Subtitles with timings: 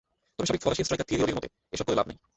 [0.35, 2.17] তবে সাবেক ফরাসি স্ট্রাইকার থিয়েরি অরির মতে, এসব করে লাভ নেই।